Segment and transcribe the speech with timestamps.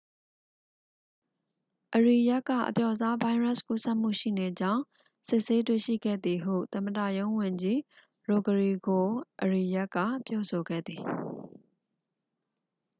[1.95, 4.83] အရီယက်က အပျော့စားဗိုင်းရပ်စ်ကူးစက်မှုရှိနေကြောင်း
[5.27, 7.79] စစ်ဆေးတွေ့ရှိခဲ့သည်ဟု သမ္မတရုံးဝန်ကြီး
[8.27, 9.07] ရိုဂရီဂို
[9.41, 11.03] အရီယက်က ပြောဆိုခဲ့သည်